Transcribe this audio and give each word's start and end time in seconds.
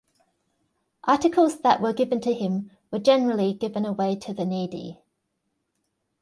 Articles 1.03 1.59
that 1.59 1.79
were 1.79 1.93
given 1.93 2.19
to 2.21 2.33
him 2.33 2.71
were 2.89 2.97
generally 2.97 3.53
given 3.53 3.85
away 3.85 4.15
to 4.15 4.33
the 4.33 4.47
needy. 4.47 4.99